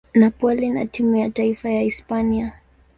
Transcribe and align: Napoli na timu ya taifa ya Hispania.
Napoli 0.15 0.69
na 0.69 0.85
timu 0.85 1.15
ya 1.15 1.29
taifa 1.29 1.69
ya 1.69 1.81
Hispania. 1.81 2.53